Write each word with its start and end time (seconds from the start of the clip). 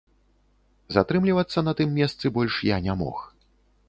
Затрымлівацца 0.95 1.63
на 1.67 1.73
тым 1.81 1.93
месцы 1.99 2.25
больш 2.39 2.57
я 2.69 2.77
не 2.87 2.93
мог. 3.03 3.21